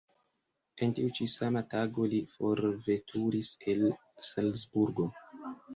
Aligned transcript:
En 0.85 0.95
tiu 0.99 1.11
ĉi 1.19 1.27
sama 1.33 1.63
tago 1.75 2.07
li 2.15 2.23
forveturis 2.33 3.55
el 3.77 3.87
Salzburgo. 4.33 5.13